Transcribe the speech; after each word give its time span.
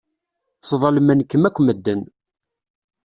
Sḍelmen-kem 0.69 1.43
akk 1.47 1.57
medden. 1.61 2.01